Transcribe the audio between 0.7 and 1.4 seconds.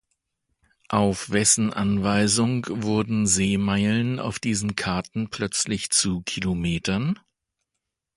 Auf